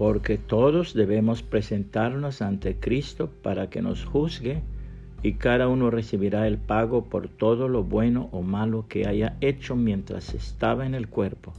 porque 0.00 0.38
todos 0.38 0.94
debemos 0.94 1.42
presentarnos 1.42 2.40
ante 2.40 2.74
Cristo 2.74 3.28
para 3.42 3.68
que 3.68 3.82
nos 3.82 4.06
juzgue 4.06 4.62
y 5.22 5.34
cada 5.34 5.68
uno 5.68 5.90
recibirá 5.90 6.46
el 6.46 6.56
pago 6.56 7.10
por 7.10 7.28
todo 7.28 7.68
lo 7.68 7.84
bueno 7.84 8.30
o 8.32 8.40
malo 8.40 8.86
que 8.88 9.06
haya 9.06 9.36
hecho 9.42 9.76
mientras 9.76 10.32
estaba 10.32 10.86
en 10.86 10.94
el 10.94 11.08
cuerpo. 11.08 11.52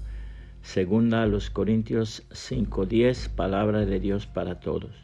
Segunda 0.63 1.21
a 1.21 1.27
los 1.27 1.51
Corintios 1.51 2.23
5:10, 2.31 3.29
palabra 3.29 3.85
de 3.85 3.99
Dios 3.99 4.25
para 4.25 4.59
todos. 4.59 4.95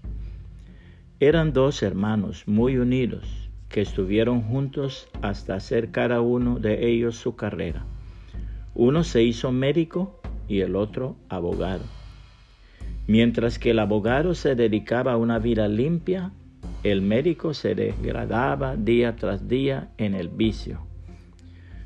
Eran 1.20 1.54
dos 1.54 1.84
hermanos 1.84 2.48
muy 2.48 2.80
unidos 2.80 3.52
que 3.70 3.82
estuvieron 3.82 4.42
juntos 4.42 5.10
hasta 5.22 5.54
hacer 5.54 5.92
cada 5.92 6.22
uno 6.22 6.58
de 6.58 6.90
ellos 6.90 7.18
su 7.18 7.36
carrera. 7.36 7.86
Uno 8.74 9.04
se 9.04 9.22
hizo 9.22 9.52
médico 9.52 10.20
y 10.48 10.62
el 10.62 10.76
otro 10.76 11.16
abogado. 11.30 11.97
Mientras 13.08 13.58
que 13.58 13.72
el 13.72 13.80
abogado 13.80 14.36
se 14.36 14.56
dedicaba 14.56 15.14
a 15.14 15.18
una 15.18 15.40
vida 15.40 15.70
limpia, 15.70 16.32
el 16.84 17.02
médico 17.02 17.54
se 17.54 17.74
degradaba 17.74 18.76
día 18.76 19.16
tras 19.16 19.48
día 19.48 19.90
en 19.98 20.14
el 20.14 20.28
vicio. 20.28 20.86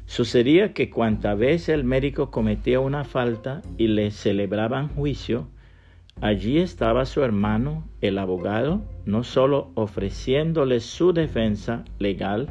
Sucedía 0.07 0.73
que 0.73 0.89
cuanta 0.89 1.35
vez 1.35 1.69
el 1.69 1.83
médico 1.83 2.31
cometía 2.31 2.79
una 2.79 3.03
falta 3.03 3.61
y 3.77 3.87
le 3.87 4.09
celebraban 4.09 4.89
juicio, 4.89 5.47
allí 6.21 6.57
estaba 6.57 7.05
su 7.05 7.23
hermano, 7.23 7.87
el 8.01 8.17
abogado, 8.17 8.81
no 9.05 9.23
solo 9.23 9.71
ofreciéndole 9.75 10.79
su 10.79 11.13
defensa 11.13 11.85
legal, 11.99 12.49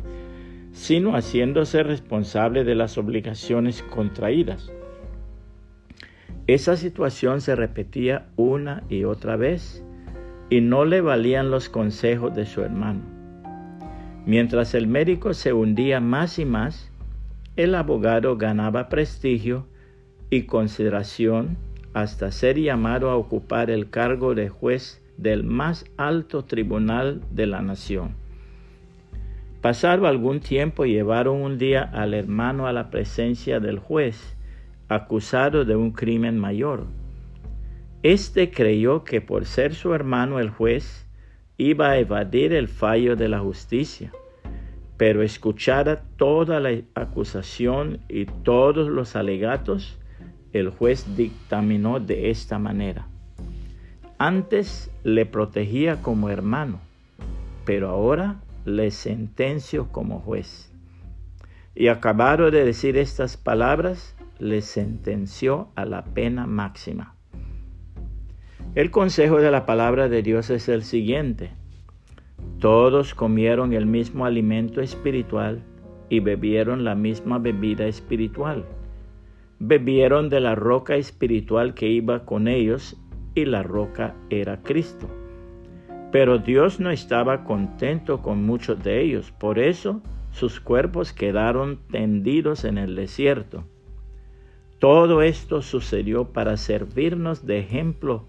sino 0.73 1.17
haciéndose 1.17 1.83
responsable 1.83 2.63
de 2.63 2.77
las 2.77 2.97
obligaciones 2.97 3.83
contraídas. 3.83 4.73
Esa 6.47 6.77
situación 6.77 7.41
se 7.41 7.55
repetía 7.55 8.27
una 8.37 8.83
y 8.89 9.05
otra 9.05 9.37
vez 9.37 9.85
y 10.49 10.61
no 10.61 10.85
le 10.85 11.01
valían 11.01 11.51
los 11.51 11.69
consejos 11.69 12.35
de 12.35 12.47
su 12.47 12.63
hermano. 12.63 13.01
Mientras 14.27 14.75
el 14.75 14.87
médico 14.87 15.33
se 15.33 15.53
hundía 15.53 16.01
más 16.01 16.39
y 16.39 16.45
más, 16.45 16.91
el 17.57 17.75
abogado 17.75 18.37
ganaba 18.37 18.89
prestigio 18.89 19.67
y 20.29 20.43
consideración 20.43 21.57
hasta 21.95 22.31
ser 22.31 22.59
llamado 22.59 23.11
a 23.11 23.17
ocupar 23.17 23.71
el 23.71 23.91
cargo 23.91 24.35
de 24.35 24.49
juez 24.49 25.03
del 25.17 25.45
más 25.45 25.85
alto 25.97 26.45
tribunal 26.45 27.23
de 27.31 27.47
la 27.47 27.63
nación. 27.63 28.15
Pasado 29.61 30.07
algún 30.07 30.41
tiempo 30.41 30.87
llevaron 30.87 31.43
un 31.43 31.59
día 31.59 31.83
al 31.83 32.15
hermano 32.15 32.67
a 32.67 32.73
la 32.73 32.91
presencia 32.91 33.61
del 33.61 33.79
juez, 33.79 34.37
acusado 34.91 35.65
de 35.65 35.77
un 35.77 35.93
crimen 35.93 36.37
mayor. 36.37 36.85
Este 38.03 38.51
creyó 38.51 39.05
que 39.05 39.21
por 39.21 39.47
ser 39.47 39.75
su 39.75 39.95
hermano 39.95 40.41
el 40.41 40.51
juez 40.51 41.07
iba 41.57 41.91
a 41.91 41.99
evadir 41.99 42.53
el 42.53 42.67
fallo 42.67 43.15
de 43.15 43.29
la 43.29 43.39
justicia, 43.39 44.13
pero 44.97 45.23
escuchada 45.23 46.03
toda 46.17 46.59
la 46.59 46.81
acusación 46.95 48.01
y 48.09 48.25
todos 48.25 48.89
los 48.89 49.15
alegatos, 49.15 49.97
el 50.53 50.71
juez 50.71 51.07
dictaminó 51.17 52.01
de 52.01 52.31
esta 52.31 52.59
manera. 52.59 53.07
Antes 54.19 54.91
le 55.05 55.25
protegía 55.25 56.03
como 56.03 56.31
hermano, 56.31 56.81
pero 57.65 57.91
ahora 57.91 58.41
le 58.65 58.91
sentencio 58.91 59.87
como 59.93 60.19
juez. 60.19 60.73
Y 61.77 61.87
acabado 61.87 62.51
de 62.51 62.65
decir 62.65 62.97
estas 62.97 63.37
palabras, 63.37 64.17
le 64.41 64.63
sentenció 64.63 65.69
a 65.77 65.85
la 65.85 66.05
pena 66.05 66.47
máxima. 66.47 67.15
El 68.75 68.91
consejo 68.91 69.41
de 69.41 69.51
la 69.51 69.67
palabra 69.67 70.09
de 70.09 70.23
Dios 70.23 70.51
es 70.51 70.69
el 70.69 70.83
siguiente. 70.83 71.51
Todos 72.59 73.15
comieron 73.15 73.73
el 73.73 73.87
mismo 73.87 74.25
alimento 74.25 74.81
espiritual 74.81 75.63
y 76.09 76.21
bebieron 76.21 76.85
la 76.85 76.95
misma 76.95 77.39
bebida 77.39 77.87
espiritual. 77.87 78.65
Bebieron 79.59 80.29
de 80.29 80.41
la 80.41 80.55
roca 80.55 80.97
espiritual 80.97 81.75
que 81.75 81.89
iba 81.89 82.25
con 82.25 82.49
ellos 82.49 82.97
y 83.35 83.45
la 83.45 83.63
roca 83.63 84.15
era 84.31 84.63
Cristo. 84.63 85.09
Pero 86.13 86.39
Dios 86.39 86.81
no 86.81 86.91
estaba 86.91 87.45
contento 87.45 88.23
con 88.23 88.45
muchos 88.45 88.83
de 88.83 89.01
ellos, 89.03 89.33
por 89.33 89.59
eso 89.59 90.03
sus 90.33 90.61
cuerpos 90.61 91.13
quedaron 91.13 91.81
tendidos 91.91 92.65
en 92.65 92.79
el 92.79 92.97
desierto. 92.97 93.65
Todo 94.81 95.21
esto 95.21 95.61
sucedió 95.61 96.33
para 96.33 96.57
servirnos 96.57 97.45
de 97.45 97.59
ejemplo 97.59 98.25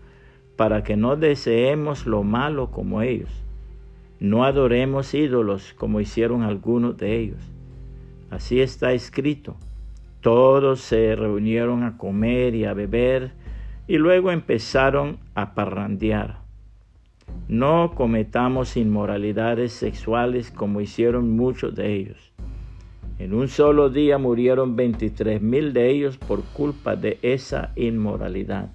para 0.58 0.84
que 0.84 0.98
no 0.98 1.16
deseemos 1.16 2.06
lo 2.06 2.24
malo 2.24 2.72
como 2.72 3.02
ellos. 3.02 3.30
No 4.20 4.44
adoremos 4.44 5.14
ídolos 5.14 5.74
como 5.78 6.02
hicieron 6.02 6.44
algunos 6.44 6.98
de 6.98 7.18
ellos. 7.18 7.40
Así 8.30 8.60
está 8.60 8.92
escrito. 8.92 9.56
Todos 10.20 10.82
se 10.82 11.16
reunieron 11.16 11.84
a 11.84 11.98
comer 11.98 12.54
y 12.54 12.66
a 12.66 12.74
beber 12.74 13.32
y 13.88 13.98
luego 13.98 14.30
empezaron 14.30 15.20
a 15.36 15.56
parrandear. 15.56 16.42
No 17.48 17.94
cometamos 17.96 18.76
inmoralidades 18.76 19.72
sexuales 19.72 20.52
como 20.52 20.82
hicieron 20.82 21.32
muchos 21.32 21.74
de 21.76 21.94
ellos. 21.94 22.34
En 23.22 23.36
un 23.36 23.50
solo 23.50 23.92
día 23.92 24.18
murieron 24.18 24.76
23 24.76 25.44
mil 25.44 25.74
de 25.74 25.92
ellos 25.92 26.18
por 26.18 26.42
culpa 26.42 26.96
de 26.96 27.20
esa 27.22 27.72
inmoralidad. 27.76 28.72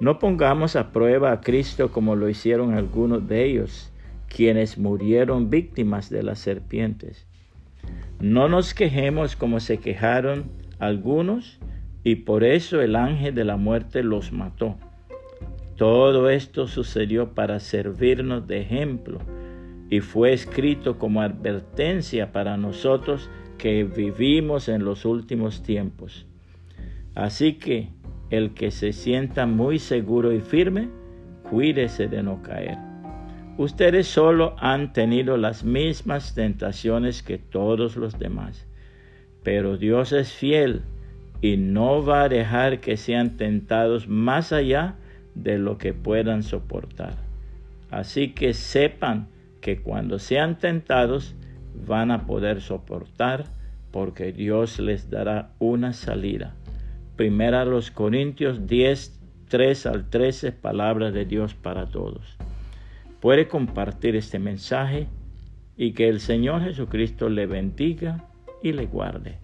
No 0.00 0.18
pongamos 0.18 0.74
a 0.74 0.90
prueba 0.90 1.30
a 1.30 1.40
Cristo 1.40 1.92
como 1.92 2.16
lo 2.16 2.28
hicieron 2.28 2.74
algunos 2.74 3.28
de 3.28 3.44
ellos, 3.44 3.92
quienes 4.26 4.76
murieron 4.76 5.50
víctimas 5.50 6.10
de 6.10 6.24
las 6.24 6.40
serpientes. 6.40 7.28
No 8.18 8.48
nos 8.48 8.74
quejemos 8.74 9.36
como 9.36 9.60
se 9.60 9.78
quejaron 9.78 10.50
algunos, 10.80 11.60
y 12.02 12.16
por 12.16 12.42
eso 12.42 12.80
el 12.80 12.96
ángel 12.96 13.36
de 13.36 13.44
la 13.44 13.56
muerte 13.56 14.02
los 14.02 14.32
mató. 14.32 14.74
Todo 15.76 16.28
esto 16.28 16.66
sucedió 16.66 17.34
para 17.34 17.60
servirnos 17.60 18.48
de 18.48 18.62
ejemplo 18.62 19.20
y 19.90 20.00
fue 20.00 20.32
escrito 20.32 20.98
como 20.98 21.22
advertencia 21.22 22.32
para 22.32 22.56
nosotros 22.56 23.30
que 23.56 23.84
vivimos 23.84 24.68
en 24.68 24.84
los 24.84 25.04
últimos 25.04 25.62
tiempos. 25.62 26.26
Así 27.14 27.54
que 27.54 27.88
el 28.30 28.54
que 28.54 28.70
se 28.70 28.92
sienta 28.92 29.46
muy 29.46 29.78
seguro 29.78 30.32
y 30.32 30.40
firme, 30.40 30.88
cuídese 31.50 32.08
de 32.08 32.22
no 32.22 32.42
caer. 32.42 32.78
Ustedes 33.56 34.06
solo 34.06 34.54
han 34.58 34.92
tenido 34.92 35.36
las 35.36 35.64
mismas 35.64 36.34
tentaciones 36.34 37.22
que 37.22 37.38
todos 37.38 37.96
los 37.96 38.18
demás, 38.18 38.66
pero 39.42 39.76
Dios 39.76 40.12
es 40.12 40.32
fiel 40.32 40.82
y 41.40 41.56
no 41.56 42.04
va 42.04 42.24
a 42.24 42.28
dejar 42.28 42.80
que 42.80 42.96
sean 42.96 43.36
tentados 43.36 44.06
más 44.06 44.52
allá 44.52 44.96
de 45.34 45.58
lo 45.58 45.78
que 45.78 45.94
puedan 45.94 46.42
soportar. 46.42 47.14
Así 47.90 48.28
que 48.32 48.54
sepan 48.54 49.28
que 49.60 49.82
cuando 49.82 50.18
sean 50.18 50.58
tentados 50.58 51.34
van 51.86 52.10
a 52.10 52.26
poder 52.26 52.60
soportar 52.60 53.44
porque 53.90 54.32
Dios 54.32 54.78
les 54.78 55.10
dará 55.10 55.52
una 55.58 55.92
salida. 55.92 56.54
Primera 57.16 57.64
los 57.64 57.90
Corintios 57.90 58.66
10, 58.66 59.20
3 59.48 59.86
al 59.86 60.08
13, 60.08 60.52
palabra 60.52 61.10
de 61.10 61.24
Dios 61.24 61.54
para 61.54 61.86
todos. 61.86 62.36
Puede 63.20 63.48
compartir 63.48 64.14
este 64.14 64.38
mensaje 64.38 65.08
y 65.76 65.92
que 65.92 66.08
el 66.08 66.20
Señor 66.20 66.62
Jesucristo 66.62 67.28
le 67.28 67.46
bendiga 67.46 68.24
y 68.62 68.72
le 68.72 68.86
guarde. 68.86 69.38